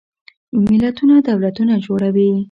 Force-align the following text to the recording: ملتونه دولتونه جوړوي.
ملتونه 0.67 1.15
دولتونه 1.29 1.73
جوړوي. 1.85 2.29